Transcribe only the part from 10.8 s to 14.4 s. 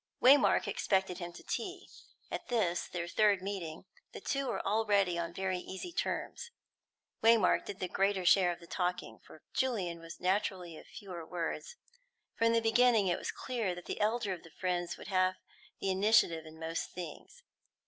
fewer words; from the beginning it was clear that the elder